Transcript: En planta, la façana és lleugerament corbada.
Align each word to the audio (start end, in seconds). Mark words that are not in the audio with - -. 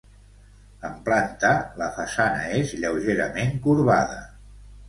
En 0.89 0.95
planta, 1.09 1.51
la 1.83 1.91
façana 1.99 2.49
és 2.63 2.75
lleugerament 2.81 3.55
corbada. 3.67 4.21